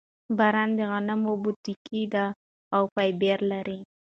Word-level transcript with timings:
بران 0.37 0.69
د 0.77 0.79
غنم 0.91 1.21
پوټکی 1.43 2.03
دی 2.13 2.27
او 2.75 2.81
فایبر 2.93 3.39
لري. 3.51 3.79